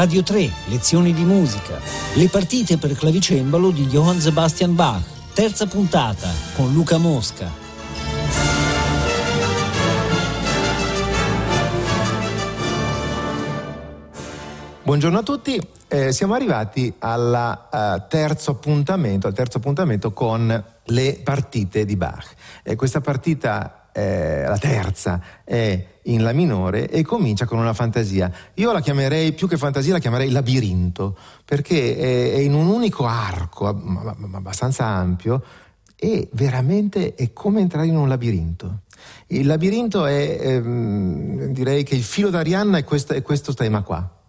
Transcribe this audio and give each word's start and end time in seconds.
Radio 0.00 0.22
3, 0.22 0.50
lezioni 0.68 1.12
di 1.12 1.24
musica, 1.24 1.78
le 2.14 2.26
partite 2.28 2.78
per 2.78 2.94
clavicembalo 2.94 3.70
di 3.70 3.86
Johann 3.86 4.16
Sebastian 4.16 4.74
Bach, 4.74 5.02
terza 5.34 5.66
puntata 5.66 6.26
con 6.56 6.72
Luca 6.72 6.96
Mosca. 6.96 7.50
Buongiorno 14.82 15.18
a 15.18 15.22
tutti, 15.22 15.60
eh, 15.88 16.12
siamo 16.12 16.32
arrivati 16.32 16.94
al 17.00 17.58
uh, 17.70 18.02
terzo 18.08 18.52
appuntamento, 18.52 19.26
al 19.26 19.34
terzo 19.34 19.58
appuntamento 19.58 20.14
con 20.14 20.64
le 20.82 21.20
partite 21.22 21.84
di 21.84 21.96
Bach. 21.96 22.34
Eh, 22.62 22.74
questa 22.74 23.02
partita, 23.02 23.79
eh, 23.92 24.44
la 24.46 24.58
terza, 24.58 25.20
è 25.44 25.86
in 26.04 26.22
La 26.22 26.32
minore 26.32 26.88
e 26.88 27.02
comincia 27.02 27.44
con 27.44 27.58
una 27.58 27.74
fantasia. 27.74 28.30
Io 28.54 28.72
la 28.72 28.80
chiamerei, 28.80 29.32
più 29.32 29.46
che 29.48 29.56
fantasia, 29.56 29.92
la 29.92 29.98
chiamerei 29.98 30.30
labirinto, 30.30 31.16
perché 31.44 31.96
è, 31.96 32.32
è 32.34 32.38
in 32.38 32.54
un 32.54 32.66
unico 32.66 33.06
arco 33.06 33.66
abbastanza 33.66 34.86
ampio 34.86 35.42
e 35.96 36.28
veramente 36.32 37.14
è 37.14 37.32
come 37.32 37.60
entrare 37.60 37.86
in 37.86 37.96
un 37.96 38.08
labirinto. 38.08 38.80
Il 39.28 39.46
labirinto 39.46 40.06
è, 40.06 40.38
ehm, 40.40 41.52
direi 41.52 41.84
che 41.84 41.94
il 41.94 42.02
filo 42.02 42.30
d'Arianna 42.30 42.78
è 42.78 42.84
questo, 42.84 43.12
è 43.12 43.22
questo 43.22 43.52
tema 43.54 43.82
qua. 43.82 44.19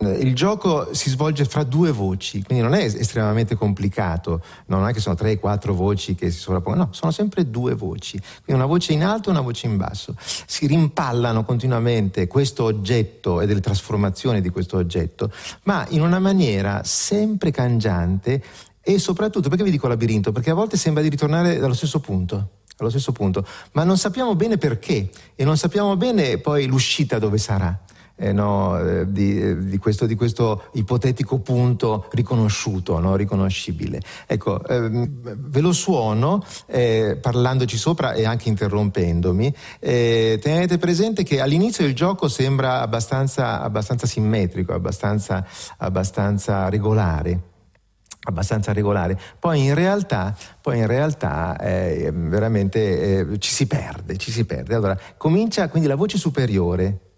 Il 0.00 0.34
gioco 0.34 0.92
si 0.92 1.08
svolge 1.08 1.44
fra 1.44 1.62
due 1.62 1.90
voci, 1.90 2.42
quindi 2.42 2.62
non 2.62 2.74
è 2.74 2.84
estremamente 2.84 3.54
complicato, 3.54 4.42
non 4.66 4.86
è 4.86 4.92
che 4.92 5.00
sono 5.00 5.14
tre, 5.14 5.38
quattro 5.38 5.72
voci 5.72 6.14
che 6.14 6.30
si 6.30 6.38
sovrappongono, 6.38 6.86
no, 6.86 6.92
sono 6.92 7.12
sempre 7.12 7.48
due 7.48 7.74
voci, 7.74 8.18
quindi 8.18 8.62
una 8.62 8.66
voce 8.66 8.92
in 8.92 9.04
alto 9.04 9.28
e 9.28 9.32
una 9.32 9.40
voce 9.40 9.66
in 9.66 9.76
basso. 9.76 10.14
Si 10.18 10.66
rimpallano 10.66 11.44
continuamente 11.44 12.26
questo 12.26 12.64
oggetto 12.64 13.40
e 13.40 13.46
delle 13.46 13.60
trasformazioni 13.60 14.40
di 14.40 14.50
questo 14.50 14.76
oggetto, 14.76 15.30
ma 15.64 15.86
in 15.90 16.02
una 16.02 16.18
maniera 16.18 16.82
sempre 16.84 17.50
cangiante 17.50 18.42
e 18.82 18.98
soprattutto, 18.98 19.48
perché 19.48 19.64
vi 19.64 19.70
dico 19.70 19.88
labirinto? 19.88 20.32
Perché 20.32 20.50
a 20.50 20.54
volte 20.54 20.76
sembra 20.76 21.02
di 21.02 21.08
ritornare 21.08 21.58
dallo 21.58 21.74
stesso 21.74 22.00
punto 22.00 22.48
allo 22.78 22.90
stesso 22.90 23.12
punto, 23.12 23.46
ma 23.72 23.84
non 23.84 23.96
sappiamo 23.96 24.34
bene 24.34 24.58
perché 24.58 25.08
e 25.36 25.44
non 25.44 25.56
sappiamo 25.56 25.96
bene 25.96 26.38
poi 26.38 26.66
l'uscita 26.66 27.20
dove 27.20 27.38
sarà 27.38 27.78
eh, 28.16 28.32
no, 28.32 28.78
eh, 28.78 29.10
di, 29.10 29.40
eh, 29.40 29.58
di, 29.58 29.76
questo, 29.78 30.06
di, 30.06 30.14
questo, 30.14 30.64
ipotetico 30.74 31.40
punto 31.40 32.06
riconosciuto, 32.12 32.98
no, 33.00 33.16
riconoscibile. 33.16 34.00
Ecco, 34.26 34.64
ehm, 34.64 35.08
ve 35.48 35.60
lo 35.60 35.72
suono 35.72 36.44
eh, 36.66 37.18
parlandoci 37.20 37.76
sopra 37.76 38.12
e 38.12 38.24
anche 38.24 38.48
interrompendomi. 38.48 39.52
Eh, 39.80 40.38
tenete 40.40 40.78
presente 40.78 41.24
che 41.24 41.40
all'inizio 41.40 41.84
il 41.84 41.94
gioco 41.94 42.28
sembra 42.28 42.80
abbastanza, 42.80 43.60
abbastanza 43.60 44.06
simmetrico, 44.06 44.72
abbastanza, 44.72 45.44
abbastanza 45.78 46.68
regolare 46.68 47.52
abbastanza 48.26 48.72
regolare, 48.72 49.20
poi 49.38 49.64
in 49.64 49.74
realtà, 49.74 50.34
poi 50.62 50.78
in 50.78 50.86
realtà 50.86 51.58
veramente 51.60 53.36
ci 53.38 53.50
si 53.50 53.66
perde, 53.66 54.16
ci 54.16 54.30
si 54.30 54.46
perde. 54.46 54.74
Allora, 54.74 54.98
comincia 55.18 55.68
quindi 55.68 55.86
la 55.86 55.94
voce 55.94 56.16
superiore 56.16 57.13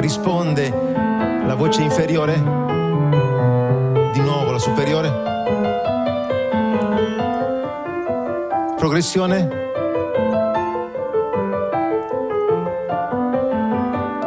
risponde 0.00 0.70
la 0.70 1.54
voce 1.54 1.82
inferiore? 1.82 2.34
Di 4.12 4.20
nuovo 4.20 4.50
la 4.50 4.58
superiore? 4.58 5.10
Progressione? 8.76 9.66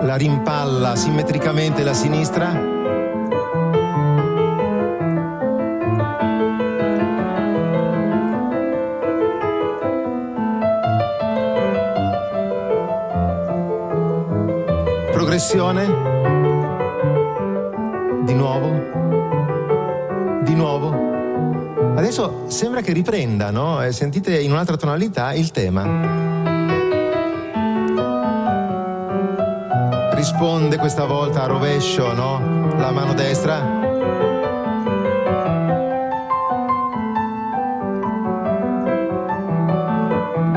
La 0.01 0.15
rimpalla 0.15 0.95
simmetricamente 0.95 1.83
la 1.83 1.93
sinistra? 1.93 2.70
Progressione. 15.41 15.87
Di 18.25 18.33
nuovo. 18.35 18.69
Di 20.43 20.53
nuovo. 20.53 21.95
Adesso 21.95 22.43
sembra 22.45 22.81
che 22.81 22.93
riprenda, 22.93 23.49
no? 23.49 23.83
E 23.83 23.91
sentite 23.91 24.39
in 24.39 24.51
un'altra 24.51 24.77
tonalità 24.77 25.33
il 25.33 25.49
tema. 25.49 25.81
Risponde 30.13 30.77
questa 30.77 31.05
volta 31.05 31.41
a 31.41 31.47
rovescio, 31.47 32.13
no? 32.13 32.75
La 32.77 32.91
mano 32.91 33.15
destra. 33.15 33.57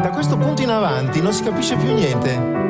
Da 0.03 0.11
questo 0.11 0.37
punto 0.37 0.61
in 0.61 0.69
avanti 0.69 1.23
non 1.23 1.33
si 1.33 1.43
capisce 1.43 1.75
più 1.77 1.94
niente. 1.94 2.63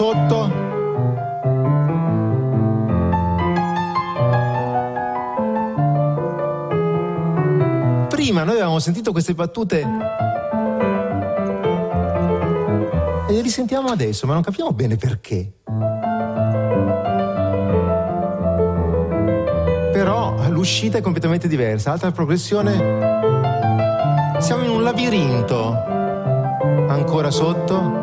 Sotto. 0.00 0.50
Prima 8.08 8.44
noi 8.44 8.54
avevamo 8.54 8.78
sentito 8.78 9.12
queste 9.12 9.34
battute 9.34 9.80
e 13.28 13.32
le 13.32 13.42
risentiamo 13.42 13.88
adesso, 13.88 14.26
ma 14.26 14.32
non 14.32 14.42
capiamo 14.42 14.72
bene 14.72 14.96
perché. 14.96 15.52
l'uscita 20.48 20.98
è 20.98 21.00
completamente 21.00 21.48
diversa. 21.48 21.92
Altra 21.92 22.10
progressione. 22.10 22.72
Siamo 24.38 24.64
in 24.64 24.70
un 24.70 24.82
labirinto. 24.82 25.72
Ancora 26.88 27.30
sotto. 27.30 27.99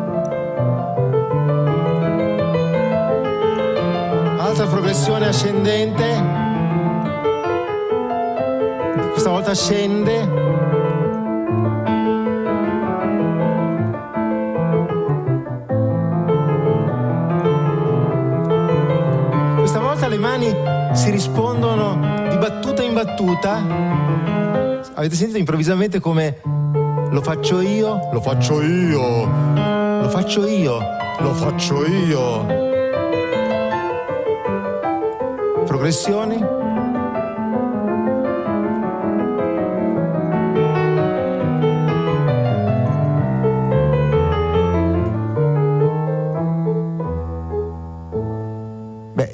Altra 4.58 4.74
progressione 4.74 5.28
ascendente. 5.28 6.04
Questa 9.12 9.30
volta 9.30 9.54
scende. 9.54 10.28
Questa 19.58 19.78
volta 19.78 20.08
le 20.08 20.18
mani 20.18 20.52
si 20.92 21.10
rispondono 21.10 22.00
battuta 22.40 22.82
in 22.82 22.94
battuta 22.94 23.62
avete 24.94 25.14
sentito 25.14 25.38
improvvisamente 25.38 26.00
come 26.00 26.40
lo 26.42 27.22
faccio 27.22 27.60
io, 27.60 28.08
lo 28.10 28.20
faccio 28.20 28.60
io, 28.60 29.24
lo 30.00 30.08
faccio 30.08 30.48
io, 30.48 30.80
lo 31.20 31.32
faccio 31.32 31.86
io. 31.86 32.67
Progressioni? 35.68 36.42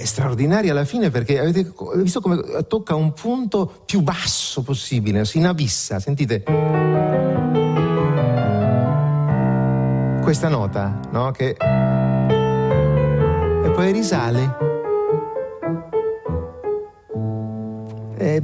straordinaria 0.05 0.73
alla 0.73 0.85
fine 0.85 1.11
perché 1.11 1.39
avete 1.39 1.73
visto 1.97 2.21
come 2.21 2.41
tocca 2.69 2.95
un 2.95 3.13
punto 3.13 3.83
più 3.87 4.01
basso 4.01 4.63
possibile, 4.63 5.25
si 5.25 5.39
inabissa, 5.39 6.01
sentite? 6.01 6.43
Questa 10.23 10.49
nota, 10.49 11.01
no? 11.11 11.31
Che... 11.31 11.57
E 13.65 13.71
poi 13.71 13.93
risale. 13.93 14.64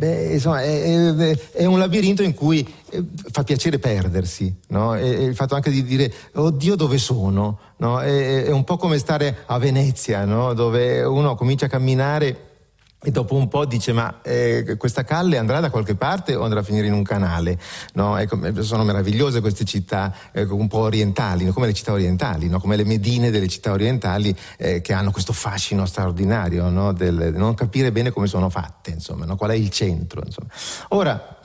Beh, 0.00 0.32
insomma, 0.32 0.62
è, 0.62 1.14
è, 1.14 1.38
è, 1.52 1.64
un 1.66 1.78
labirinto 1.78 2.22
in 2.22 2.32
cui 2.32 2.66
eh, 2.88 3.04
fa 3.30 3.42
piacere 3.42 3.78
perdersi, 3.78 4.52
no? 4.68 4.96
e, 4.96 5.08
il 5.24 5.34
fatto 5.34 5.54
anche 5.54 5.70
di 5.70 5.84
dire, 5.84 6.10
oddio 6.32 6.74
dove 6.74 6.96
sono, 6.96 7.58
no? 7.76 8.00
è, 8.00 8.44
è, 8.44 8.50
un 8.50 8.64
po' 8.64 8.78
come 8.78 8.96
stare 8.96 9.44
a 9.44 9.58
Venezia, 9.58 10.24
no? 10.24 10.54
dove 10.54 11.02
uno 11.02 11.34
comincia 11.34 11.66
a 11.66 11.68
camminare 11.68 12.48
e 13.02 13.10
dopo 13.10 13.34
un 13.34 13.48
po' 13.48 13.64
dice 13.64 13.92
ma 13.92 14.20
eh, 14.22 14.76
questa 14.76 15.04
calle 15.04 15.38
andrà 15.38 15.60
da 15.60 15.70
qualche 15.70 15.94
parte 15.94 16.34
o 16.34 16.44
andrà 16.44 16.60
a 16.60 16.62
finire 16.62 16.86
in 16.86 16.92
un 16.92 17.02
canale? 17.02 17.58
No? 17.94 18.18
Ecco, 18.18 18.42
eh, 18.44 18.62
sono 18.62 18.84
meravigliose 18.84 19.40
queste 19.40 19.64
città 19.64 20.14
eh, 20.32 20.42
un 20.42 20.68
po' 20.68 20.80
orientali, 20.80 21.44
no? 21.44 21.52
come 21.52 21.66
le 21.66 21.72
città 21.72 21.92
orientali, 21.92 22.48
no? 22.48 22.60
come 22.60 22.76
le 22.76 22.84
medine 22.84 23.30
delle 23.30 23.48
città 23.48 23.72
orientali 23.72 24.36
eh, 24.58 24.80
che 24.82 24.92
hanno 24.92 25.10
questo 25.12 25.32
fascino 25.32 25.86
straordinario 25.86 26.92
del 26.92 27.32
non 27.34 27.54
capire 27.54 27.90
bene 27.90 28.10
come 28.10 28.26
sono 28.26 28.50
fatte, 28.50 28.90
insomma, 28.90 29.34
qual 29.34 29.50
è 29.50 29.54
il 29.54 29.70
centro. 29.70 30.22
Insomma. 30.24 30.48
Ora, 30.88 31.39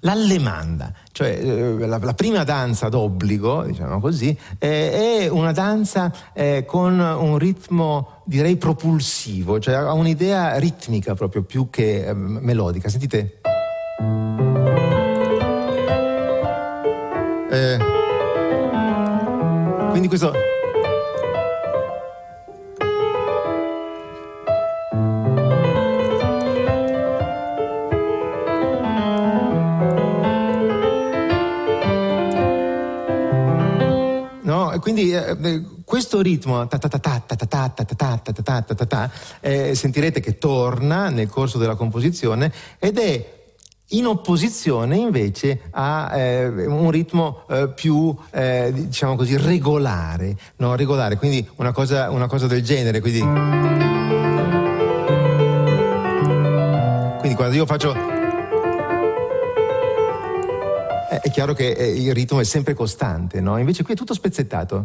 L'allemanda, 0.00 0.92
cioè 1.12 1.28
eh, 1.28 1.86
la, 1.86 1.98
la, 1.98 2.14
prima 2.14 2.44
danza 2.44 2.88
d'obbligo, 2.88 3.64
diciamo 3.64 4.00
così, 4.00 4.36
eh, 4.58 5.24
è 5.24 5.28
una 5.28 5.52
danza 5.52 6.12
eh, 6.32 6.64
con 6.66 6.98
un 6.98 7.38
ritmo 7.38 8.22
direi 8.24 8.56
propulsivo, 8.56 9.58
cioè 9.58 9.74
ha 9.74 9.92
un'idea 9.92 10.56
ritmica 10.58 11.14
proprio 11.14 11.42
più 11.42 11.68
che 11.68 12.06
eh, 12.06 12.14
melodica. 12.14 12.88
Sentite? 12.88 13.40
Eh, 17.50 17.78
quindi 19.90 20.06
questo 20.06 20.32
quindi 34.80 35.12
eh, 35.12 35.62
questo 35.84 36.20
ritmo 36.20 36.60
eh, 39.40 39.74
sentirete 39.74 40.20
che 40.20 40.38
torna 40.38 41.08
nel 41.08 41.28
corso 41.28 41.58
della 41.58 41.74
composizione 41.76 42.52
ed 42.78 42.98
è 42.98 43.38
in 43.92 44.06
opposizione 44.06 44.96
invece 44.96 45.60
a 45.70 46.16
eh, 46.16 46.46
un 46.66 46.90
ritmo 46.90 47.44
eh, 47.48 47.68
più 47.74 48.14
eh, 48.30 48.70
diciamo 48.72 49.16
così 49.16 49.36
regolare, 49.36 50.36
no? 50.56 50.74
regolare, 50.76 51.16
quindi 51.16 51.48
una 51.56 51.72
cosa, 51.72 52.10
una 52.10 52.26
cosa 52.26 52.46
del 52.46 52.62
genere, 52.62 53.00
quindi, 53.00 53.20
quindi 57.18 57.34
quando 57.34 57.56
io 57.56 57.66
faccio 57.66 58.19
è 61.18 61.28
chiaro 61.30 61.54
che 61.54 61.72
eh, 61.72 61.88
il 61.88 62.14
ritmo 62.14 62.38
è 62.38 62.44
sempre 62.44 62.72
costante, 62.72 63.40
no? 63.40 63.58
Invece 63.58 63.82
qui 63.82 63.94
è 63.94 63.96
tutto 63.96 64.14
spezzettato. 64.14 64.84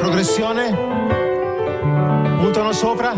Progressione, 0.00 0.68
un 2.40 2.50
tono 2.52 2.72
sopra. 2.72 3.12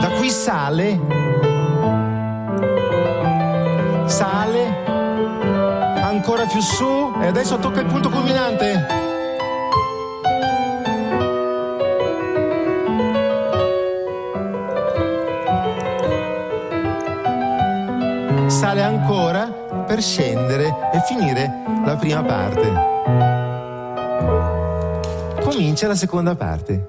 Da 0.00 0.10
qui 0.18 0.30
sale 0.30 1.20
più 4.06 4.39
su 6.70 7.12
e 7.20 7.26
adesso 7.26 7.58
tocca 7.58 7.80
il 7.80 7.86
punto 7.86 8.08
culminante. 8.08 8.86
Sale 18.46 18.82
ancora 18.82 19.46
per 19.86 20.00
scendere 20.00 20.90
e 20.92 21.00
finire 21.00 21.50
la 21.84 21.96
prima 21.96 22.22
parte. 22.22 22.88
Comincia 25.42 25.88
la 25.88 25.96
seconda 25.96 26.36
parte. 26.36 26.88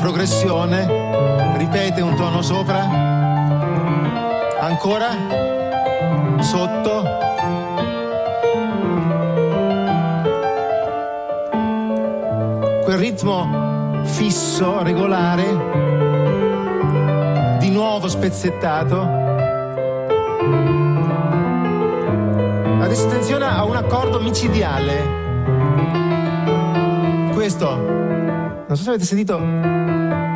Progressione, 0.00 1.56
ripete 1.56 2.00
un 2.00 2.16
tono 2.16 2.42
sopra 2.42 3.09
ancora 4.82 5.10
sotto 6.40 7.02
quel 12.84 12.96
ritmo 12.96 14.00
fisso, 14.04 14.82
regolare, 14.82 15.44
di 17.58 17.68
nuovo 17.68 18.08
spezzettato. 18.08 19.02
Adesso 22.80 23.06
attenzione 23.06 23.44
a 23.44 23.62
un 23.64 23.76
accordo 23.76 24.18
micidiale. 24.18 25.18
Questo, 27.34 27.76
non 27.76 28.76
so 28.76 28.76
se 28.76 28.88
avete 28.88 29.04
sentito 29.04 30.29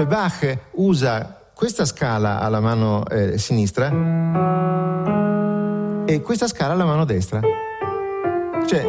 Cioè 0.00 0.08
Bach 0.08 0.58
usa 0.76 1.42
questa 1.52 1.84
scala 1.84 2.40
alla 2.40 2.60
mano 2.60 3.06
eh, 3.06 3.36
sinistra 3.36 3.88
e 6.06 6.22
questa 6.22 6.48
scala 6.48 6.72
alla 6.72 6.86
mano 6.86 7.04
destra. 7.04 7.40
Cioè, 8.66 8.86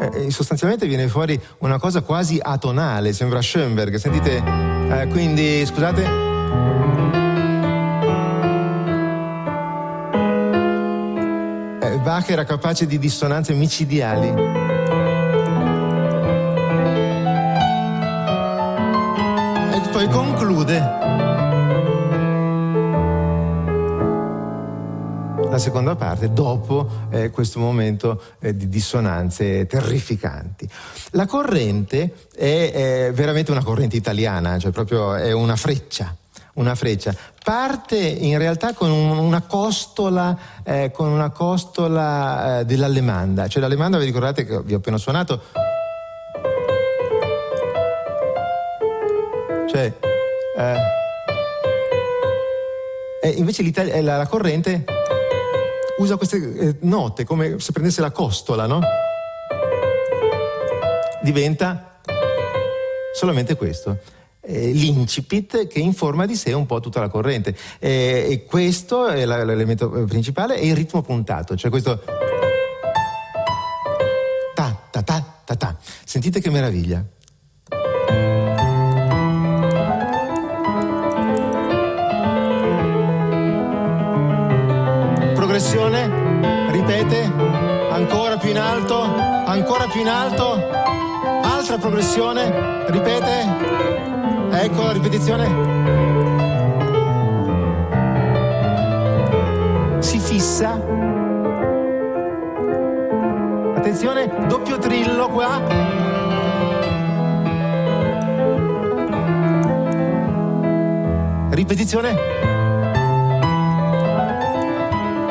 eh, 0.00 0.26
eh, 0.26 0.30
sostanzialmente 0.32 0.88
viene 0.88 1.06
fuori 1.06 1.40
una 1.58 1.78
cosa 1.78 2.00
quasi 2.00 2.40
atonale, 2.42 3.12
sembra 3.12 3.40
Schoenberg. 3.40 3.94
Sentite, 3.94 4.42
eh, 4.90 5.06
quindi 5.06 5.64
scusate. 5.64 6.02
Eh, 11.80 11.98
Bach 12.02 12.28
era 12.28 12.42
capace 12.42 12.86
di 12.86 12.98
dissonanze 12.98 13.54
micidiali. 13.54 14.79
Conclude 20.10 21.18
la 25.50 25.58
seconda 25.58 25.96
parte 25.96 26.32
dopo 26.32 26.88
eh, 27.10 27.30
questo 27.30 27.58
momento 27.58 28.22
eh, 28.40 28.54
di 28.54 28.68
dissonanze 28.68 29.66
terrificanti. 29.66 30.68
La 31.10 31.26
corrente 31.26 32.28
è, 32.34 32.70
è, 33.08 33.12
veramente 33.12 33.50
una 33.50 33.64
corrente 33.64 33.96
italiana, 33.96 34.58
cioè 34.58 34.70
proprio 34.70 35.14
è 35.14 35.32
una 35.32 35.56
freccia. 35.56 36.14
Una 36.52 36.74
freccia. 36.74 37.14
Parte 37.42 37.96
in 37.96 38.36
realtà 38.36 38.74
con 38.74 38.90
una 38.90 39.42
costola, 39.42 40.36
eh, 40.62 40.90
con 40.92 41.08
una 41.08 41.30
costola 41.30 42.60
eh, 42.60 42.64
dell'allemanda. 42.64 43.48
Cioè 43.48 43.62
l'allemanda, 43.62 43.98
vi 43.98 44.04
ricordate 44.04 44.44
che 44.44 44.60
vi 44.62 44.74
ho 44.74 44.78
appena 44.78 44.98
suonato, 44.98 45.42
Cioè, 49.70 49.94
eh, 50.56 50.76
e 53.22 53.28
invece 53.36 53.62
eh, 53.62 54.02
la, 54.02 54.16
la, 54.16 54.26
corrente 54.26 54.84
usa 55.98 56.16
queste 56.16 56.36
eh, 56.36 56.76
note 56.80 57.24
come 57.24 57.60
se 57.60 57.70
prendesse 57.70 58.00
la 58.00 58.10
costola, 58.10 58.66
no? 58.66 58.80
Diventa 61.22 62.00
solamente 63.14 63.54
questo. 63.54 63.96
Eh, 64.40 64.72
l'incipit 64.72 65.68
che 65.68 65.78
informa 65.78 66.26
di 66.26 66.34
sé 66.34 66.52
un 66.52 66.66
po' 66.66 66.80
tutta 66.80 66.98
la 66.98 67.08
corrente. 67.08 67.56
Eh, 67.78 68.26
e 68.28 68.44
questo 68.44 69.06
è 69.06 69.24
l'elemento 69.24 69.88
principale, 69.88 70.56
è 70.56 70.64
il 70.64 70.74
ritmo 70.74 71.00
puntato, 71.02 71.54
cioè 71.54 71.70
questo 71.70 72.02
ta 74.52 74.88
ta 74.90 75.02
ta 75.02 75.42
ta 75.44 75.54
ta. 75.54 75.78
Sentite 76.04 76.40
che 76.40 76.50
meraviglia. 76.50 77.04
pressione, 85.60 86.70
ripete, 86.70 87.30
ancora 87.90 88.38
più 88.38 88.48
in 88.48 88.58
alto, 88.58 89.02
ancora 89.02 89.84
più 89.88 90.00
in 90.00 90.08
alto, 90.08 90.58
altra 91.42 91.76
progressione, 91.76 92.86
ripete, 92.86 93.46
ecco 94.52 94.82
la 94.84 94.92
ripetizione. 94.92 95.48
Si 99.98 100.18
fissa. 100.18 100.80
Attenzione, 103.76 104.46
doppio 104.48 104.78
trillo 104.78 105.28
qua. 105.28 105.60
Ripetizione 111.50 112.49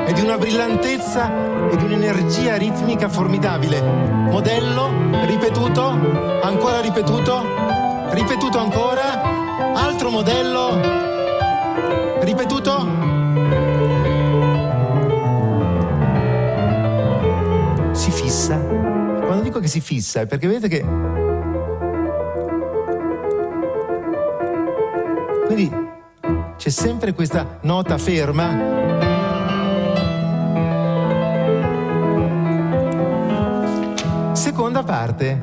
è 0.09 0.13
di 0.13 0.21
una 0.21 0.39
brillantezza 0.39 1.69
e 1.69 1.77
di 1.77 1.83
un'energia 1.83 2.57
ritmica 2.57 3.07
formidabile. 3.07 3.79
Modello, 3.79 4.89
ripetuto, 5.25 5.83
ancora 6.41 6.81
ripetuto, 6.81 7.43
ripetuto 8.09 8.57
ancora, 8.57 9.21
altro 9.75 10.09
modello, 10.09 10.81
ripetuto. 12.21 12.87
Si 17.91 18.09
fissa. 18.09 18.57
Quando 18.57 19.43
dico 19.43 19.59
che 19.59 19.67
si 19.67 19.79
fissa 19.79 20.21
è 20.21 20.25
perché 20.25 20.47
vedete 20.47 20.67
che 20.69 20.83
Quindi 25.45 25.71
c'è 26.57 26.69
sempre 26.69 27.13
questa 27.13 27.59
nota 27.61 27.99
ferma. 27.99 28.78
Seconda 34.59 34.83
parte. 34.83 35.39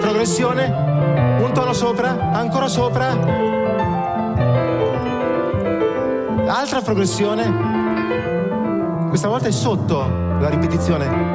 Progressione, 0.00 0.66
un 1.42 1.50
tono 1.52 1.72
sopra, 1.72 2.30
ancora 2.30 2.68
sopra. 2.68 3.10
Altra 6.46 6.80
progressione. 6.80 9.08
Questa 9.08 9.26
volta 9.26 9.48
è 9.48 9.50
sotto 9.50 10.08
la 10.38 10.48
ripetizione. 10.48 11.34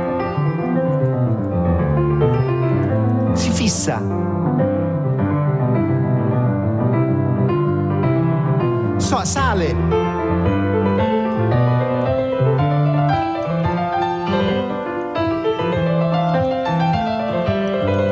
fissa. 3.36 4.31
So, 9.62 9.68
sale. 9.68 9.76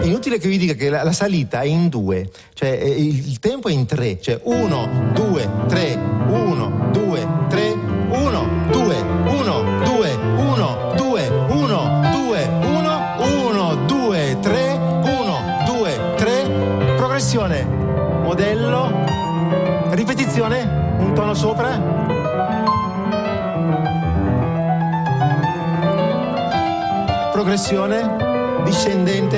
Inutile 0.03 0.37
che 0.37 0.47
vi 0.47 0.57
dica 0.57 0.73
che 0.73 0.89
la, 0.89 1.03
la 1.03 1.11
salita 1.11 1.61
è 1.61 1.65
in 1.65 1.89
due, 1.89 2.29
cioè 2.53 2.69
il, 2.69 3.29
il 3.29 3.39
tempo 3.39 3.67
è 3.69 3.71
in 3.71 3.85
tre, 3.85 4.19
cioè 4.21 4.39
uno, 4.43 5.11
due, 5.13 5.49
tre, 5.67 5.95
uno, 6.27 6.88
sopra. 21.39 21.69
Progressione, 27.31 28.61
discendente. 28.65 29.37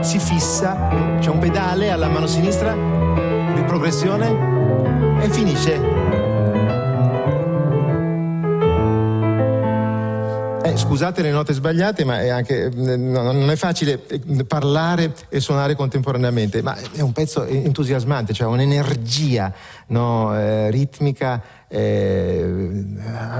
Si 0.00 0.18
fissa, 0.18 0.88
c'è 1.20 1.30
un 1.30 1.38
pedale 1.38 1.90
alla 1.90 2.08
mano 2.08 2.26
sinistra, 2.26 2.72
di 2.72 3.62
progressione 3.62 5.20
e 5.20 5.28
finisce. 5.28 6.01
Scusate 10.76 11.22
le 11.22 11.30
note 11.30 11.52
sbagliate, 11.52 12.04
ma 12.04 12.20
è 12.20 12.28
anche, 12.28 12.70
no, 12.70 13.32
non 13.32 13.50
è 13.50 13.56
facile 13.56 14.06
eh, 14.06 14.44
parlare 14.44 15.14
e 15.28 15.40
suonare 15.40 15.74
contemporaneamente, 15.74 16.62
ma 16.62 16.76
è 16.92 17.00
un 17.00 17.12
pezzo 17.12 17.44
entusiasmante, 17.44 18.32
cioè 18.32 18.46
un'energia 18.46 19.52
no, 19.88 20.36
eh, 20.36 20.70
ritmica 20.70 21.42
eh, 21.68 22.84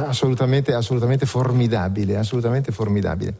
assolutamente, 0.07 0.75
assolutamente 0.75 1.27
formidabile, 1.27 2.17
assolutamente 2.17 2.73
formidabile. 2.73 3.35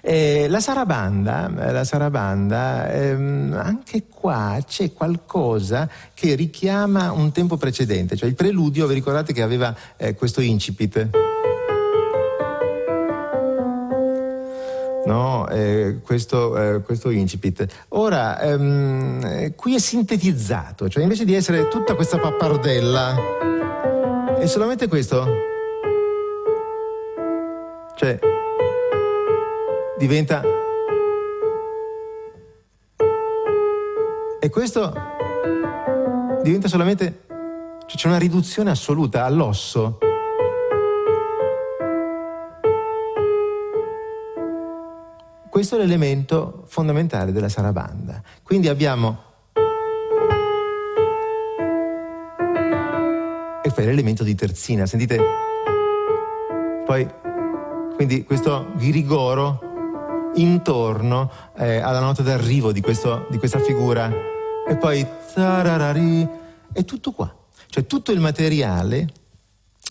Eh, 0.00 0.46
la 0.48 0.60
sarabanda, 0.60 1.50
la 1.72 1.82
sarabanda 1.82 2.92
ehm, 2.92 3.52
anche 3.60 4.04
qua 4.08 4.56
c'è 4.64 4.92
qualcosa 4.92 5.88
che 6.14 6.36
richiama 6.36 7.10
un 7.10 7.32
tempo 7.32 7.56
precedente, 7.56 8.14
cioè 8.14 8.28
il 8.28 8.36
preludio, 8.36 8.86
vi 8.86 8.94
ricordate 8.94 9.32
che 9.32 9.42
aveva 9.42 9.74
eh, 9.96 10.14
questo 10.14 10.40
incipit? 10.40 11.35
No? 15.06 15.48
eh, 15.48 16.00
questo, 16.02 16.56
eh, 16.56 16.82
questo, 16.82 17.10
incipit. 17.10 17.66
Ora, 17.90 18.40
ehm, 18.40 19.54
qui 19.54 19.74
è 19.74 19.78
sintetizzato, 19.78 20.88
cioè 20.88 21.02
invece 21.02 21.24
di 21.24 21.34
essere 21.34 21.68
tutta 21.68 21.94
questa 21.94 22.18
pappardella, 22.18 23.16
è 24.38 24.46
solamente 24.46 24.88
questo. 24.88 25.26
Cioè, 27.96 28.18
diventa... 29.98 30.42
E 34.38 34.50
questo 34.50 34.92
diventa 36.42 36.68
solamente... 36.68 37.24
Cioè 37.86 37.96
c'è 37.96 38.08
una 38.08 38.18
riduzione 38.18 38.70
assoluta 38.70 39.24
all'osso. 39.24 39.98
Questo 45.56 45.76
è 45.76 45.78
l'elemento 45.78 46.64
fondamentale 46.66 47.32
della 47.32 47.48
sarabanda. 47.48 48.22
Quindi 48.42 48.68
abbiamo 48.68 49.22
e 53.62 53.70
poi 53.70 53.86
l'elemento 53.86 54.22
di 54.22 54.34
terzina, 54.34 54.84
sentite? 54.84 55.18
Poi, 56.84 57.08
quindi 57.94 58.24
questo 58.24 58.72
ghirigoro 58.76 60.32
intorno 60.34 61.30
eh, 61.56 61.78
alla 61.78 62.00
nota 62.00 62.20
d'arrivo 62.20 62.70
di, 62.70 62.82
questo, 62.82 63.26
di 63.30 63.38
questa 63.38 63.58
figura 63.58 64.12
e 64.68 64.76
poi 64.76 65.00
è 65.00 66.84
tutto 66.84 67.12
qua. 67.12 67.34
Cioè 67.68 67.86
tutto 67.86 68.12
il 68.12 68.20
materiale 68.20 69.08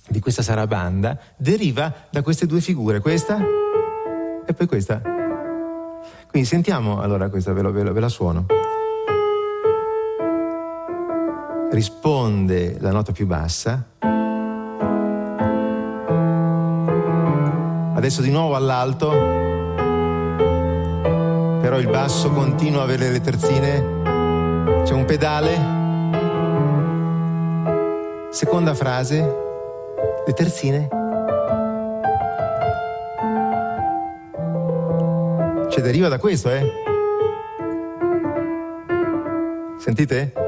di 0.09 0.19
questa 0.19 0.43
sarabanda 0.43 1.19
deriva 1.35 1.91
da 2.11 2.21
queste 2.21 2.45
due 2.45 2.61
figure, 2.61 2.99
questa 2.99 3.43
e 4.45 4.53
poi 4.53 4.67
questa. 4.67 5.14
Quindi 6.35 6.51
sentiamo 6.51 6.99
allora 6.99 7.29
questa, 7.29 7.53
ve, 7.53 7.61
lo, 7.61 7.71
ve, 7.71 7.81
lo, 7.81 7.93
ve 7.93 7.99
la 8.01 8.09
suono. 8.09 8.45
Risponde 11.71 12.75
la 12.81 12.91
nota 12.91 13.13
più 13.13 13.25
bassa. 13.25 13.85
Adesso 17.93 18.21
di 18.21 18.31
nuovo 18.31 18.53
all'alto, 18.53 19.11
però 21.61 21.79
il 21.79 21.87
basso 21.89 22.29
continua 22.31 22.81
a 22.81 22.83
avere 22.83 23.11
le 23.11 23.21
terzine, 23.21 24.81
c'è 24.83 24.93
un 24.93 25.05
pedale. 25.05 25.57
Seconda 28.29 28.73
frase, 28.73 29.35
le 30.25 30.33
terzine 30.33 31.03
Deriva 35.81 36.07
da 36.09 36.17
questo, 36.17 36.49
eh? 36.49 36.63
Sentite? 39.77 40.44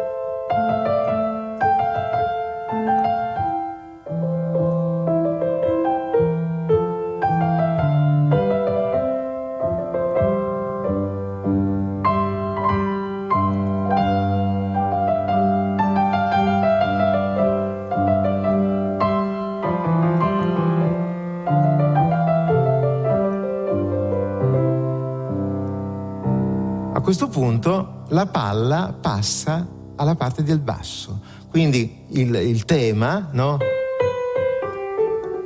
La 28.18 28.26
palla 28.26 28.98
passa 29.00 29.68
alla 29.96 30.16
parte 30.16 30.42
del 30.42 30.58
basso. 30.58 31.20
Quindi 31.52 32.06
il, 32.14 32.34
il 32.34 32.66
tema 32.66 33.30
no, 33.32 33.60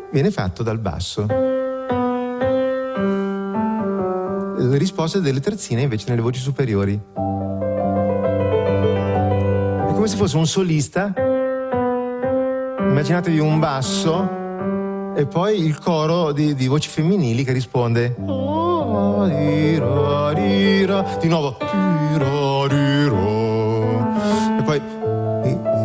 viene 0.10 0.32
fatto 0.32 0.64
dal 0.64 0.80
basso. 0.80 1.26
Le 4.58 4.78
risposte 4.78 5.20
delle 5.20 5.42
terzine 5.42 5.82
invece 5.82 6.06
nelle 6.08 6.22
voci 6.22 6.40
superiori. 6.40 6.94
È 6.94 7.00
come 9.94 10.08
se 10.08 10.16
fosse 10.16 10.38
un 10.38 10.48
solista. 10.48 11.14
Immaginatevi 12.80 13.40
un 13.40 13.60
basso 13.60 14.40
e 15.14 15.26
poi 15.26 15.62
il 15.62 15.78
coro 15.78 16.32
di, 16.32 16.56
di 16.56 16.68
voci 16.68 16.88
femminili 16.88 17.44
che 17.44 17.52
risponde 17.52 18.16
di 21.20 21.28
nuovo. 21.28 21.56
E 24.58 24.64
poi 24.64 24.82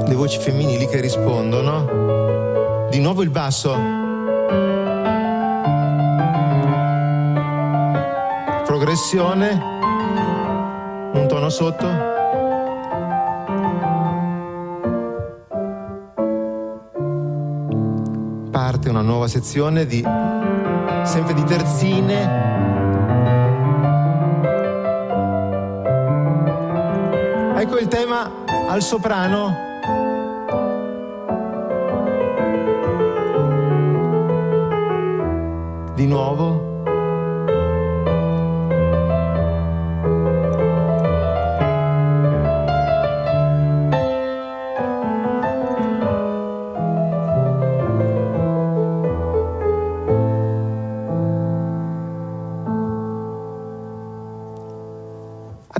le 0.06 0.14
voci 0.14 0.38
femminili 0.38 0.86
che 0.86 1.00
rispondono. 1.00 2.88
Di 2.90 3.00
nuovo 3.00 3.22
il 3.22 3.30
basso. 3.30 3.74
Progressione. 8.64 9.74
Un 11.12 11.26
tono 11.28 11.48
sotto. 11.48 12.14
Parte 18.50 18.88
una 18.88 19.02
nuova 19.02 19.28
sezione 19.28 19.86
di 19.86 20.02
sempre 21.04 21.34
di 21.34 21.44
terzine. 21.44 22.55
Ecco 27.66 27.78
il 27.78 27.88
tema 27.88 28.30
al 28.68 28.80
soprano. 28.80 29.52
Di 35.96 36.06
nuovo. 36.06 36.75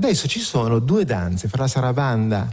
Adesso 0.07 0.29
ci 0.29 0.39
sono 0.39 0.79
due 0.79 1.03
danze 1.03 1.49
fra 1.49 1.63
la 1.63 1.67
sarabanda 1.67 2.47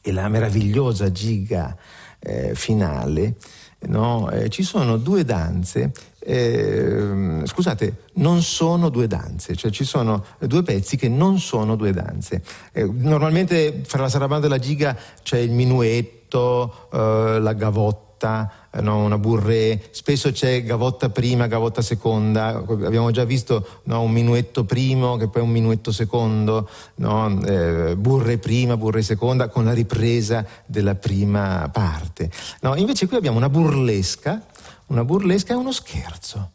e 0.00 0.10
la 0.10 0.26
meravigliosa 0.26 1.12
giga 1.12 1.76
eh, 2.18 2.52
finale. 2.56 3.36
No? 3.82 4.28
Eh, 4.32 4.48
ci 4.48 4.64
sono 4.64 4.96
due 4.96 5.24
danze, 5.24 5.92
eh, 6.18 7.42
scusate, 7.44 8.06
non 8.14 8.42
sono 8.42 8.88
due 8.88 9.06
danze, 9.06 9.54
cioè 9.54 9.70
ci 9.70 9.84
sono 9.84 10.24
due 10.40 10.64
pezzi 10.64 10.96
che 10.96 11.08
non 11.08 11.38
sono 11.38 11.76
due 11.76 11.92
danze. 11.92 12.42
Eh, 12.72 12.82
normalmente 12.82 13.82
fra 13.84 14.02
la 14.02 14.08
sarabanda 14.08 14.46
e 14.46 14.50
la 14.50 14.58
giga 14.58 14.96
c'è 15.22 15.38
il 15.38 15.52
minuetto, 15.52 16.88
eh, 16.92 17.38
la 17.40 17.52
gavotta 17.52 18.07
gavotta, 18.18 18.50
eh, 18.72 18.80
no, 18.80 19.04
una 19.04 19.16
burré, 19.16 19.88
spesso 19.92 20.32
c'è 20.32 20.64
gavotta 20.64 21.08
prima, 21.08 21.46
gavotta 21.46 21.80
seconda, 21.80 22.48
abbiamo 22.48 23.10
già 23.12 23.24
visto 23.24 23.80
no, 23.84 24.02
un 24.02 24.10
minuetto 24.10 24.64
primo 24.64 25.16
che 25.16 25.28
poi 25.28 25.42
un 25.42 25.50
minuetto 25.50 25.92
secondo, 25.92 26.68
no, 26.96 27.40
eh, 27.44 27.94
burre 27.96 28.38
prima, 28.38 28.76
burre 28.76 29.02
seconda, 29.02 29.48
con 29.48 29.64
la 29.64 29.72
ripresa 29.72 30.44
della 30.66 30.96
prima 30.96 31.68
parte. 31.72 32.30
invece 32.76 33.06
qui 33.06 33.16
abbiamo 33.16 33.38
una 33.38 33.48
burlesca, 33.48 34.44
una 34.86 35.04
burlesca 35.04 35.52
è 35.52 35.56
uno 35.56 35.72
scherzo, 35.72 36.50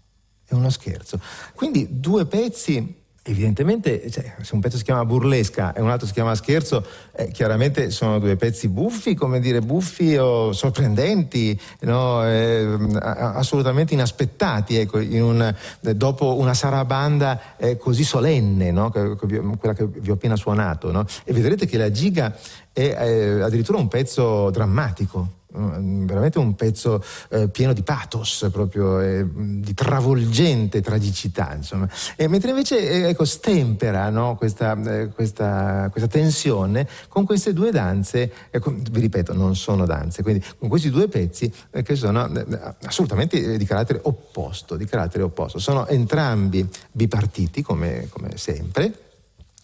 è 0.45 0.53
uno 0.53 0.69
scherzo. 0.69 1.19
Quindi 1.55 1.99
due 1.99 2.25
pezzi 2.25 3.01
Evidentemente, 3.25 4.11
cioè, 4.11 4.35
se 4.41 4.53
un 4.53 4.59
pezzo 4.59 4.75
si 4.75 4.83
chiama 4.83 5.05
burlesca 5.05 5.71
e 5.71 5.79
un 5.79 5.89
altro 5.89 6.05
si 6.05 6.11
chiama 6.11 6.35
scherzo, 6.35 6.85
eh, 7.15 7.29
chiaramente 7.29 7.89
sono 7.89 8.19
due 8.19 8.35
pezzi 8.35 8.67
buffi, 8.67 9.15
come 9.15 9.39
dire, 9.39 9.61
buffi 9.61 10.17
o 10.17 10.51
sorprendenti, 10.51 11.57
no? 11.81 12.21
eh, 12.27 12.77
assolutamente 12.99 13.93
inaspettati, 13.93 14.75
ecco, 14.75 14.99
in 14.99 15.23
un, 15.23 15.55
dopo 15.95 16.37
una 16.37 16.53
sarabanda 16.53 17.55
eh, 17.55 17.77
così 17.77 18.03
solenne, 18.03 18.71
no? 18.71 18.91
quella 18.91 19.73
che 19.73 19.87
vi 19.87 20.09
ho 20.09 20.15
appena 20.15 20.35
suonato. 20.35 20.91
No? 20.91 21.05
E 21.23 21.31
vedrete 21.31 21.65
che 21.65 21.77
la 21.77 21.91
giga 21.91 22.35
è 22.73 22.81
eh, 22.81 23.41
addirittura 23.41 23.77
un 23.77 23.87
pezzo 23.87 24.49
drammatico 24.49 25.41
Mm, 25.42 25.42
veramente 25.53 26.39
un 26.39 26.55
pezzo 26.55 27.03
eh, 27.29 27.47
pieno 27.49 27.73
di 27.73 27.83
pathos, 27.83 28.49
proprio 28.51 28.99
eh, 28.99 29.25
di 29.33 29.73
travolgente 29.73 30.81
tragicità, 30.81 31.53
insomma. 31.55 31.87
E 32.15 32.27
mentre 32.27 32.49
invece 32.49 32.79
eh, 32.79 33.09
ecco, 33.09 33.25
stempera 33.25 34.09
no, 34.09 34.35
questa, 34.35 34.77
eh, 34.83 35.09
questa, 35.09 35.89
questa, 35.91 36.09
tensione 36.09 36.87
con 37.07 37.25
queste 37.25 37.53
due 37.53 37.71
danze, 37.71 38.31
ecco, 38.49 38.73
vi 38.73 38.99
ripeto, 38.99 39.33
non 39.33 39.55
sono 39.55 39.85
danze, 39.85 40.23
quindi 40.23 40.43
con 40.57 40.69
questi 40.69 40.89
due 40.89 41.07
pezzi 41.07 41.51
eh, 41.71 41.83
che 41.83 41.95
sono 41.95 42.33
eh, 42.33 42.45
assolutamente 42.83 43.57
di 43.57 43.65
carattere 43.65 43.99
opposto, 44.03 44.75
di 44.75 44.85
carattere 44.85 45.23
opposto. 45.23 45.59
Sono 45.59 45.87
entrambi 45.87 46.67
bipartiti, 46.91 47.61
come, 47.61 48.07
come 48.09 48.37
sempre 48.37 49.11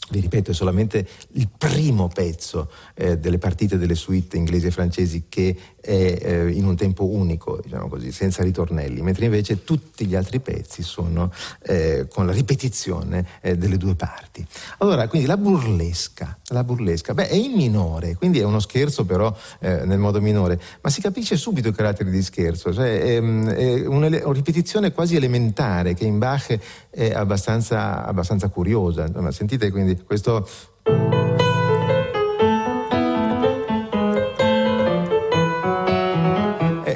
vi 0.09 0.19
ripeto, 0.19 0.51
è 0.51 0.53
solamente 0.53 1.07
il 1.33 1.49
primo 1.55 2.07
pezzo 2.07 2.69
eh, 2.95 3.17
delle 3.17 3.37
partite 3.37 3.77
delle 3.77 3.95
suite 3.95 4.37
inglesi 4.37 4.67
e 4.67 4.71
francesi 4.71 5.25
che 5.29 5.55
è 5.81 6.19
eh, 6.21 6.51
in 6.51 6.65
un 6.65 6.75
tempo 6.75 7.05
unico, 7.05 7.59
diciamo 7.63 7.87
così, 7.87 8.11
senza 8.11 8.43
ritornelli, 8.43 9.01
mentre 9.01 9.25
invece 9.25 9.63
tutti 9.63 10.05
gli 10.05 10.15
altri 10.15 10.39
pezzi 10.39 10.83
sono 10.83 11.31
eh, 11.63 12.07
con 12.09 12.25
la 12.25 12.31
ripetizione 12.31 13.25
eh, 13.41 13.57
delle 13.57 13.77
due 13.77 13.95
parti. 13.95 14.45
Allora, 14.79 15.07
quindi 15.07 15.27
la 15.27 15.37
burlesca, 15.37 16.37
la 16.47 16.63
burlesca, 16.63 17.13
beh, 17.13 17.29
è 17.29 17.35
in 17.35 17.53
minore, 17.53 18.15
quindi 18.15 18.39
è 18.39 18.43
uno 18.43 18.59
scherzo 18.59 19.05
però 19.05 19.35
eh, 19.59 19.85
nel 19.85 19.99
modo 19.99 20.21
minore, 20.21 20.59
ma 20.81 20.89
si 20.89 21.01
capisce 21.01 21.37
subito 21.37 21.69
i 21.69 21.73
caratteri 21.73 22.09
di 22.09 22.21
scherzo, 22.21 22.73
cioè 22.73 23.01
è, 23.01 23.15
ehm, 23.15 23.49
è 23.49 23.85
una, 23.87 24.07
una, 24.07 24.33
ripetizione 24.33 24.91
quasi 24.91 25.15
elementare 25.15 25.93
che 25.93 26.05
in 26.05 26.17
Bach 26.17 26.57
è 26.89 27.11
abbastanza, 27.11 28.05
abbastanza 28.05 28.49
curiosa. 28.49 29.05
Insomma, 29.05 29.31
sentite 29.31 29.71
quindi 29.71 30.01
questo 30.03 30.47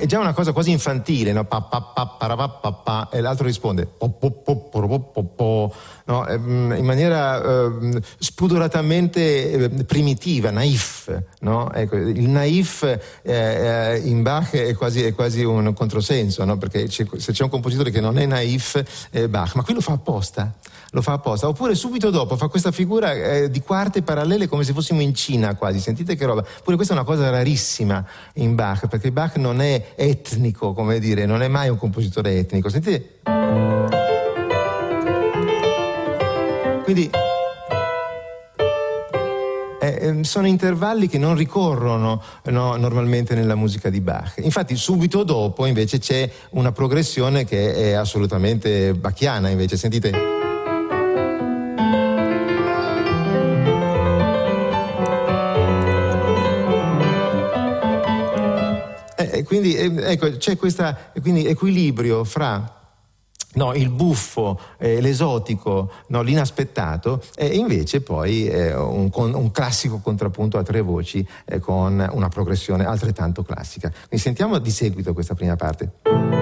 è 0.04 0.06
già 0.06 0.20
una 0.20 0.34
cosa 0.34 0.52
quasi 0.52 0.70
infantile, 0.70 1.32
no? 1.32 1.46
pa, 1.46 1.62
pa, 1.62 1.82
pa, 1.82 3.08
e 3.10 3.22
l'altro 3.22 3.46
risponde 3.46 3.88
no? 6.06 6.26
in 6.30 6.84
maniera 6.84 7.42
eh, 7.42 8.02
spudoratamente 8.20 9.52
eh, 9.52 9.70
primitiva, 9.86 10.52
naif. 10.52 11.22
No? 11.40 11.72
Ecco, 11.72 11.96
il 11.96 12.28
naif 12.28 13.00
eh, 13.22 14.02
in 14.04 14.24
Bach 14.24 14.52
è 14.52 14.76
quasi, 14.76 15.04
è 15.04 15.14
quasi 15.14 15.46
un 15.46 15.72
controsenso, 15.74 16.46
perché 16.58 16.88
c'è, 16.88 17.06
se 17.16 17.32
c'è 17.32 17.44
un 17.44 17.50
compositore 17.50 17.90
che 17.90 18.02
non 18.02 18.18
è 18.18 18.26
naif 18.26 18.84
è 19.10 19.30
Bach, 19.30 19.56
ma 19.56 19.64
qui 19.64 19.74
lo 19.74 19.82
fa 19.82 19.94
apposta 19.94 20.54
lo 20.94 21.02
fa 21.02 21.14
apposta. 21.14 21.48
Oppure 21.48 21.76
subito 21.76 22.10
dopo 22.10 22.38
fa 22.38 22.48
questa 22.48 22.72
figura 22.72 23.14
eh, 23.14 23.50
di 23.50 23.62
quarte 23.62 24.02
parallele 24.02 24.48
come 24.48 24.64
se 24.64 24.74
fossimo 24.74 25.02
in 25.02 25.14
Cina 25.14 25.56
quasi. 25.56 25.80
Sentite 25.80 26.16
che 26.16 26.26
roba. 26.26 26.44
Pure 26.64 26.76
questa 26.76 26.94
è 26.94 26.98
una 26.98 27.06
cosa 27.06 27.30
rarissima 27.30 28.06
in 28.36 28.56
Bach, 28.56 28.88
perché 28.88 29.12
Bach 29.12 29.36
non 29.38 29.62
è 29.62 29.94
etnico, 29.96 30.74
come 30.74 31.00
dire, 31.00 31.26
non 31.26 31.42
è 31.42 31.48
mai 31.48 31.70
un 31.70 31.78
compositore 31.78 32.38
etnico. 32.38 32.70
Sentite. 32.70 33.20
Quindi 36.84 37.10
eh, 39.80 39.98
ehm, 40.02 40.22
sono 40.22 40.48
intervalli 40.48 41.08
che 41.08 41.18
non 41.18 41.36
ricorrono 41.36 42.22
no, 42.44 42.76
normalmente 42.76 43.34
nella 43.36 43.56
musica 43.56 43.90
di 43.90 44.02
Bach. 44.02 44.36
Infatti 44.42 44.76
subito 44.76 45.24
dopo 45.24 45.66
invece 45.66 45.98
c'è 45.98 46.30
una 46.52 46.72
progressione 46.72 47.46
che 47.46 47.74
è 47.74 47.92
assolutamente 47.94 48.94
bachiana, 48.94 49.50
invece 49.50 49.78
sentite. 49.78 50.43
Quindi 59.54 59.76
eh, 59.76 60.12
ecco, 60.12 60.36
c'è 60.38 60.58
questo 60.58 60.96
equilibrio 61.14 62.24
fra 62.24 62.80
No, 63.56 63.76
il 63.76 63.92
buffo, 63.92 64.60
eh, 64.80 65.00
l'esotico, 65.00 65.92
no, 66.08 66.24
l'inaspettato 66.24 67.22
e 67.36 67.56
invece 67.56 68.02
poi 68.02 68.48
eh, 68.48 68.74
un, 68.74 69.12
un, 69.14 69.52
classico 69.52 70.00
contrappunto 70.00 70.58
a 70.58 70.64
tre 70.64 70.82
voci 70.82 71.24
eh, 71.46 71.60
con 71.60 72.04
una 72.14 72.30
progressione 72.30 72.84
altrettanto 72.84 73.44
classica. 73.44 73.90
Quindi 73.90 74.18
sentiamo 74.18 74.58
di 74.58 74.72
seguito 74.72 75.14
questa 75.14 75.36
prima 75.36 75.56
parte. 75.56 76.33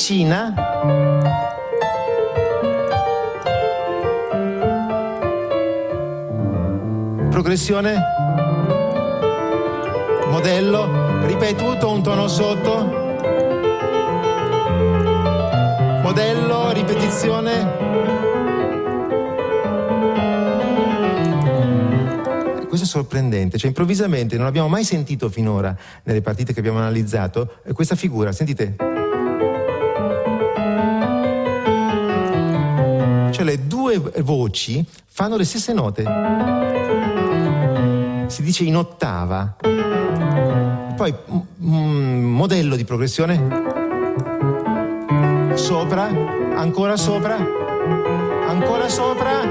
Nuovo 0.00 0.54
la 0.54 0.54
Cina. 0.54 0.54
Progressione, 7.28 7.98
modello, 10.28 11.26
ripetuto, 11.26 11.90
un 11.90 12.02
tono 12.02 12.28
sotto, 12.28 12.84
modello, 16.02 16.72
ripetizione. 16.72 17.88
questo 22.70 22.86
è 22.86 22.88
sorprendente, 22.88 23.58
cioè 23.58 23.66
improvvisamente 23.66 24.36
non 24.36 24.46
abbiamo 24.46 24.68
mai 24.68 24.84
sentito 24.84 25.28
finora 25.28 25.76
nelle 26.04 26.20
partite 26.20 26.52
che 26.52 26.60
abbiamo 26.60 26.78
analizzato 26.78 27.56
eh, 27.64 27.72
questa 27.72 27.96
figura, 27.96 28.30
sentite? 28.30 28.89
Due 33.98 34.22
voci 34.22 34.84
fanno 35.06 35.36
le 35.36 35.44
stesse 35.44 35.72
note, 35.72 36.04
si 38.28 38.42
dice 38.42 38.62
in 38.62 38.76
ottava. 38.76 39.56
Poi 40.96 41.14
mm, 41.64 42.24
modello 42.24 42.76
di 42.76 42.84
progressione, 42.84 43.36
sopra, 45.54 46.06
ancora 46.54 46.96
sopra, 46.96 47.36
ancora 48.46 48.88
sopra 48.88 49.42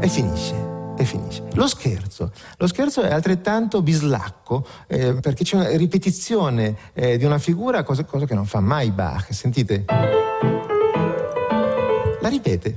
e 0.00 0.08
finisce. 0.08 0.67
E 1.00 1.04
finisce. 1.04 1.44
Lo 1.52 1.68
scherzo. 1.68 2.32
Lo 2.56 2.66
scherzo 2.66 3.02
è 3.02 3.12
altrettanto 3.12 3.82
bislacco 3.82 4.66
eh, 4.88 5.14
perché 5.14 5.44
c'è 5.44 5.54
una 5.54 5.76
ripetizione 5.76 6.76
eh, 6.92 7.16
di 7.16 7.24
una 7.24 7.38
figura, 7.38 7.84
cosa, 7.84 8.02
cosa 8.02 8.26
che 8.26 8.34
non 8.34 8.46
fa 8.46 8.58
mai 8.58 8.90
Bach. 8.90 9.32
Sentite? 9.32 9.84
La 12.20 12.28
ripete. 12.28 12.74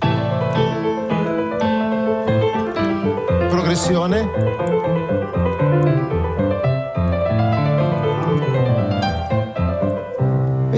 Progressione 3.49 4.70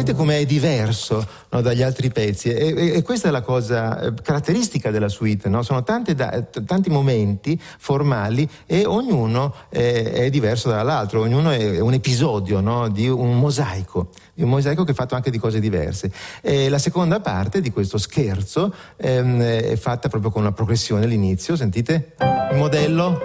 Vedete 0.04 0.18
com'è 0.18 0.46
diverso 0.46 1.26
no, 1.52 1.62
dagli 1.62 1.82
altri 1.82 2.12
pezzi 2.12 2.50
e, 2.50 2.96
e, 2.96 3.02
questa 3.04 3.30
è 3.30 3.32
la 3.32 3.40
cosa 3.40 4.02
eh, 4.02 4.14
caratteristica 4.22 4.92
della 4.92 5.08
suite, 5.08 5.48
no? 5.48 5.64
sono 5.64 5.82
da, 5.82 6.44
tanti 6.66 6.90
momenti 6.90 7.58
formali 7.78 8.48
e 8.66 8.86
ognuno 8.86 9.56
è, 9.70 10.12
è 10.12 10.30
diverso 10.30 10.68
dall'altro, 10.68 11.22
ognuno 11.22 11.52
è 11.52 11.80
un 11.80 11.94
episodio 11.94 12.60
no? 12.60 12.90
di 12.90 13.08
un 13.08 13.40
mosaico, 13.40 14.10
di 14.34 14.44
un 14.44 14.50
mosaico 14.50 14.84
che 14.84 14.92
è 14.92 14.94
fatto 14.94 15.16
anche 15.16 15.32
di 15.32 15.38
cose 15.38 15.62
diverse. 15.62 16.12
E 16.42 16.68
la 16.68 16.80
seconda 16.80 17.22
parte 17.22 17.62
di 17.62 17.72
questo 17.72 17.98
scherzo 17.98 18.74
ehm, 18.98 19.42
è 19.42 19.76
fatta 19.78 20.10
proprio 20.10 20.32
con 20.32 20.42
una 20.42 20.52
progressione 20.52 21.06
all'inizio, 21.06 21.56
sentite? 21.56 22.16
Il 22.52 22.58
modello, 22.58 23.22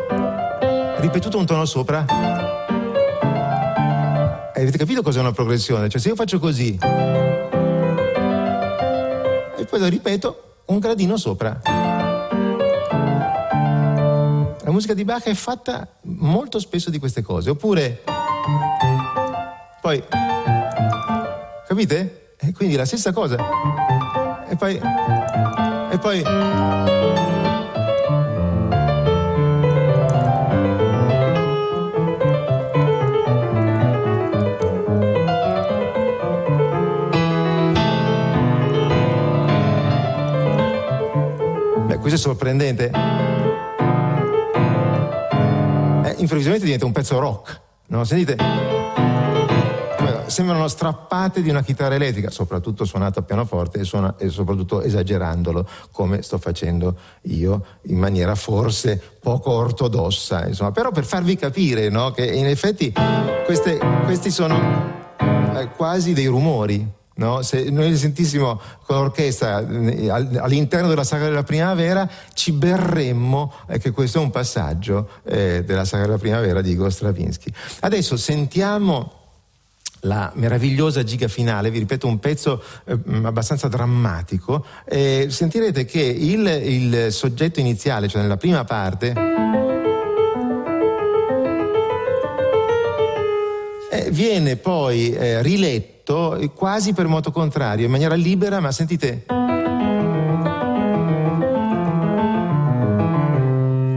ripetuto 1.00 1.38
un 1.38 1.44
tono 1.44 1.64
sopra 1.64 2.67
avete 4.62 4.78
capito 4.78 5.02
cos'è 5.02 5.20
una 5.20 5.32
progressione? 5.32 5.88
Cioè 5.88 6.00
se 6.00 6.08
io 6.08 6.14
faccio 6.14 6.38
così 6.38 6.78
e 9.56 9.64
poi 9.64 9.78
lo 9.80 9.88
ripeto 9.88 10.62
un 10.66 10.78
gradino 10.78 11.16
sopra. 11.16 11.60
La 14.62 14.70
musica 14.70 14.92
di 14.94 15.04
Bach 15.04 15.24
è 15.24 15.34
fatta 15.34 15.88
molto 16.02 16.58
spesso 16.58 16.90
di 16.90 16.98
queste 16.98 17.22
cose. 17.22 17.50
Oppure, 17.50 18.02
poi, 19.80 20.04
capite? 21.66 22.34
E 22.38 22.52
quindi 22.52 22.76
la 22.76 22.84
stessa 22.84 23.12
cosa. 23.12 23.38
E 24.48 24.56
poi, 24.56 24.78
e 25.90 25.98
poi... 25.98 27.47
Questo 42.08 42.26
è 42.26 42.32
sorprendente. 42.32 42.90
Eh, 46.04 46.14
improvvisamente 46.16 46.64
diventa 46.64 46.86
un 46.86 46.92
pezzo 46.92 47.18
rock, 47.18 47.60
no? 47.88 48.02
Sentite? 48.04 48.34
Sembrano 50.24 50.68
strappate 50.68 51.42
di 51.42 51.50
una 51.50 51.62
chitarra 51.62 51.96
elettrica, 51.96 52.30
soprattutto 52.30 52.86
suonata 52.86 53.20
a 53.20 53.22
pianoforte 53.24 53.80
e, 53.80 53.84
suona, 53.84 54.14
e 54.16 54.30
soprattutto 54.30 54.80
esagerandolo, 54.80 55.68
come 55.90 56.22
sto 56.22 56.38
facendo 56.38 56.96
io, 57.24 57.62
in 57.82 57.98
maniera 57.98 58.34
forse 58.34 58.98
poco 59.20 59.50
ortodossa. 59.50 60.46
Insomma. 60.46 60.70
Però 60.70 60.90
per 60.90 61.04
farvi 61.04 61.36
capire 61.36 61.90
no? 61.90 62.12
che 62.12 62.24
in 62.24 62.46
effetti 62.46 62.90
queste, 63.44 63.78
questi 64.04 64.30
sono 64.30 64.56
eh, 65.18 65.68
quasi 65.76 66.14
dei 66.14 66.26
rumori, 66.26 66.96
No? 67.18 67.42
Se 67.42 67.68
noi 67.70 67.96
sentissimo 67.96 68.60
con 68.86 68.96
l'orchestra 68.96 69.58
eh, 69.58 70.08
all'interno 70.08 70.86
della 70.88 71.02
saga 71.02 71.24
della 71.24 71.42
primavera, 71.42 72.08
ci 72.32 72.52
berremmo 72.52 73.52
eh, 73.66 73.78
che 73.78 73.90
questo 73.90 74.18
è 74.18 74.22
un 74.22 74.30
passaggio 74.30 75.08
eh, 75.24 75.64
della 75.64 75.84
saga 75.84 76.04
della 76.04 76.18
primavera 76.18 76.60
di 76.60 76.70
Igor 76.70 76.92
Stravinsky. 76.92 77.52
Adesso 77.80 78.16
sentiamo 78.16 79.18
la 80.02 80.30
meravigliosa 80.36 81.02
giga 81.02 81.26
finale, 81.26 81.70
vi 81.70 81.80
ripeto 81.80 82.06
un 82.06 82.20
pezzo 82.20 82.62
eh, 82.84 82.96
abbastanza 83.24 83.66
drammatico, 83.66 84.64
eh, 84.84 85.26
sentirete 85.28 85.84
che 85.84 86.00
il, 86.00 86.46
il, 86.46 87.12
soggetto 87.12 87.58
iniziale, 87.58 88.06
cioè 88.06 88.22
nella 88.22 88.36
prima 88.36 88.62
parte, 88.62 89.12
viene 94.10 94.56
poi 94.56 95.16
riletto 95.42 95.96
detto 96.08 96.52
quasi 96.54 96.94
per 96.94 97.06
moto 97.06 97.30
contrario, 97.30 97.84
in 97.84 97.90
maniera 97.90 98.14
libera, 98.14 98.60
ma 98.60 98.72
sentite... 98.72 99.24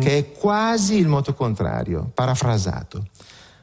che 0.01 0.17
è 0.17 0.31
quasi 0.31 0.97
il 0.97 1.07
moto 1.07 1.35
contrario, 1.35 2.09
parafrasato. 2.11 3.05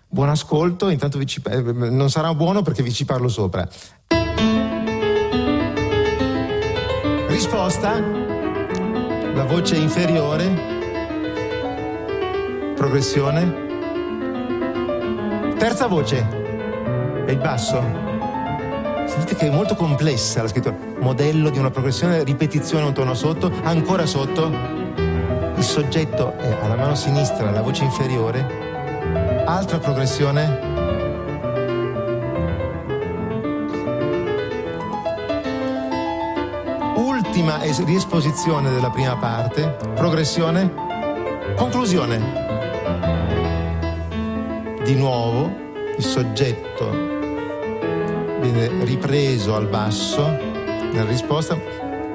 Buon 0.06 0.28
ascolto, 0.28 0.88
intanto 0.88 1.22
ci, 1.24 1.42
eh, 1.44 1.60
non 1.60 2.08
sarà 2.10 2.32
buono 2.32 2.62
perché 2.62 2.82
vi 2.84 2.92
ci 2.92 3.04
parlo 3.04 3.28
sopra. 3.28 3.68
Risposta, 7.26 8.00
la 9.34 9.44
voce 9.44 9.76
inferiore, 9.76 10.48
progressione. 12.76 13.66
Terza 15.58 15.88
voce, 15.88 16.24
e 17.26 17.32
il 17.32 17.38
basso. 17.38 17.82
Sentite 19.06 19.34
che 19.34 19.48
è 19.48 19.50
molto 19.50 19.74
complessa 19.74 20.40
la 20.40 20.48
scrittura. 20.48 20.76
Modello 21.00 21.50
di 21.50 21.58
una 21.58 21.70
progressione, 21.70 22.22
ripetizione 22.22 22.84
un 22.84 22.92
tono 22.92 23.12
sotto, 23.14 23.50
ancora 23.64 24.06
sotto. 24.06 24.46
Il 25.56 25.64
soggetto 25.64 26.36
è 26.38 26.56
alla 26.62 26.76
mano 26.76 26.94
sinistra, 26.94 27.50
la 27.50 27.60
voce 27.60 27.82
inferiore. 27.82 29.42
Altra 29.46 29.78
progressione. 29.78 30.60
Ultima 36.94 37.58
riesposizione 37.84 38.70
della 38.70 38.90
prima 38.90 39.16
parte. 39.16 39.76
Progressione. 39.96 40.72
Conclusione. 41.56 42.47
Di 44.88 44.94
nuovo 44.94 45.54
il 45.98 46.02
soggetto 46.02 46.90
viene 48.40 48.70
ripreso 48.84 49.54
al 49.54 49.66
basso 49.66 50.26
nella 50.26 51.04
risposta, 51.04 51.60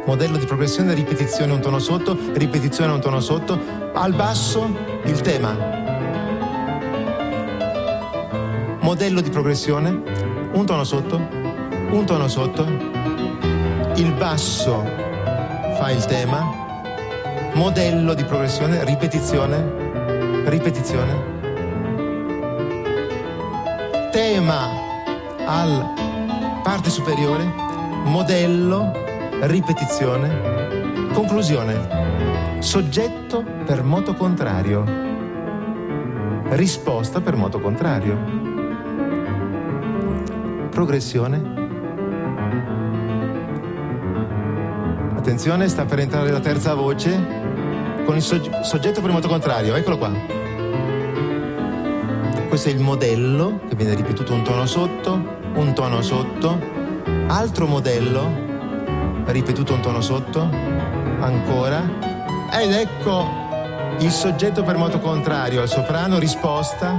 modello 0.07 0.37
di 0.37 0.45
progressione, 0.47 0.95
ripetizione 0.95 1.53
un 1.53 1.61
tono 1.61 1.77
sotto, 1.77 2.17
ripetizione 2.33 2.91
un 2.91 2.99
tono 2.99 3.19
sotto, 3.19 3.59
al 3.93 4.15
basso 4.15 4.75
il 5.03 5.21
tema. 5.21 5.55
Modello 8.79 9.21
di 9.21 9.29
progressione, 9.29 9.89
un 10.53 10.65
tono 10.65 10.83
sotto, 10.83 11.17
un 11.91 12.03
tono 12.07 12.27
sotto, 12.27 12.65
il 13.97 14.13
basso 14.17 14.83
fa 15.77 15.91
il 15.91 16.03
tema, 16.05 17.51
modello 17.53 18.15
di 18.15 18.23
progressione, 18.23 18.83
ripetizione, 18.83 20.43
ripetizione, 20.45 21.32
tema 24.13 24.69
al 25.43 26.61
parte 26.63 26.91
superiore, 26.91 27.43
modello, 28.05 28.91
ripetizione, 29.41 30.53
Conclusione. 31.13 32.57
Soggetto 32.59 33.43
per 33.65 33.83
moto 33.83 34.15
contrario. 34.15 34.83
Risposta 36.49 37.21
per 37.21 37.35
moto 37.35 37.59
contrario. 37.59 38.17
Progressione. 40.71 41.61
Attenzione, 45.15 45.67
sta 45.67 45.85
per 45.85 45.99
entrare 45.99 46.31
la 46.31 46.39
terza 46.39 46.73
voce 46.73 47.41
con 48.05 48.15
il 48.15 48.23
soggetto 48.23 49.01
per 49.01 49.11
moto 49.11 49.27
contrario. 49.27 49.75
Eccolo 49.75 49.97
qua. 49.99 50.42
È 52.63 52.69
il 52.69 52.79
modello 52.79 53.59
che 53.67 53.75
viene 53.75 53.93
ripetuto 53.93 54.31
un 54.31 54.41
tono 54.41 54.65
sotto, 54.65 55.11
un 55.55 55.73
tono 55.73 56.01
sotto, 56.01 56.57
altro 57.27 57.67
modello, 57.67 58.25
ripetuto 59.25 59.73
un 59.73 59.81
tono 59.81 59.99
sotto, 59.99 60.39
ancora. 61.19 61.83
Ed 62.53 62.71
ecco 62.71 63.27
il 63.99 64.09
soggetto 64.09 64.63
per 64.63 64.77
moto 64.77 64.99
contrario 64.99 65.59
al 65.59 65.67
soprano, 65.67 66.19
risposta. 66.19 66.97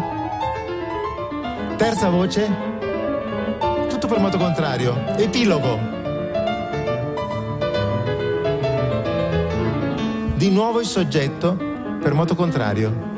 Terza 1.79 2.11
voce, 2.11 2.47
tutto 3.89 4.07
per 4.07 4.19
moto 4.19 4.37
contrario, 4.37 5.17
epilogo. 5.17 5.79
Di 10.35 10.51
nuovo 10.51 10.81
il 10.81 10.87
soggetto 10.87 11.57
per 12.03 12.13
moto 12.13 12.35
contrario. 12.35 13.14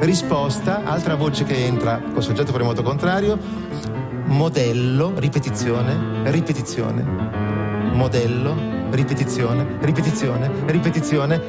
Risposta, 0.00 0.84
altra 0.84 1.16
voce 1.16 1.42
che 1.42 1.64
entra 1.66 2.00
col 2.12 2.22
soggetto 2.22 2.52
per 2.52 2.62
moto 2.62 2.82
contrario. 2.82 3.36
Modello, 4.26 5.12
ripetizione, 5.16 6.30
ripetizione. 6.30 7.02
Modello, 7.92 8.54
ripetizione, 8.90 9.76
ripetizione, 9.80 10.50
ripetizione. 10.66 11.42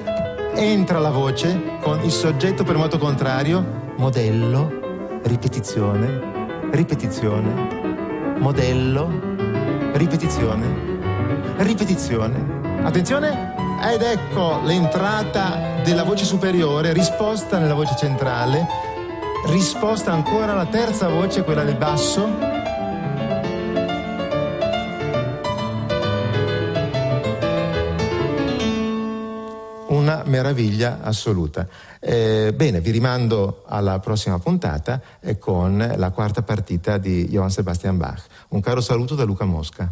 Entra 0.56 0.98
la 0.98 1.12
voce 1.12 1.78
con 1.82 2.02
il 2.04 2.12
soggetto 2.12 2.64
per 2.64 2.76
moto 2.76 2.98
contrario. 2.98 3.94
Modello, 3.98 5.20
ripetizione, 5.24 6.70
ripetizione. 6.72 8.34
Modello, 8.40 9.12
ripetizione, 9.94 10.66
ripetizione. 11.58 12.58
Attenzione, 12.82 13.59
ed 13.82 14.02
ecco 14.02 14.62
l'entrata 14.64 15.82
della 15.84 16.04
voce 16.04 16.26
superiore, 16.26 16.94
risposta 16.94 17.58
nella 17.58 17.74
voce 17.74 17.96
centrale, 17.98 18.68
risposta 19.48 20.12
ancora 20.12 20.52
alla 20.52 20.66
terza 20.66 21.08
voce, 21.08 21.44
quella 21.44 21.64
del 21.64 21.76
basso. 21.76 22.28
Una 29.88 30.24
meraviglia 30.26 31.00
assoluta. 31.02 31.68
Eh, 32.00 32.54
bene, 32.56 32.82
vi 32.82 32.92
rimando 32.92 33.64
alla 33.68 34.00
prossima 34.00 34.40
puntata 34.40 35.02
eh, 35.20 35.38
con 35.38 35.94
la 35.96 36.10
quarta 36.12 36.42
partita 36.42 36.98
di 36.98 37.28
Johann 37.30 37.48
Sebastian 37.48 37.98
Bach. 37.98 38.24
Un 38.50 38.62
caro 38.62 38.82
saluto 38.82 39.16
da 39.16 39.24
Luca 39.24 39.46
Mosca. 39.46 39.92